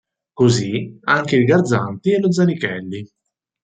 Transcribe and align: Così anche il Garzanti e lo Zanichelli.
Così 0.33 0.97
anche 1.03 1.35
il 1.35 1.45
Garzanti 1.45 2.11
e 2.13 2.19
lo 2.19 2.31
Zanichelli. 2.31 3.07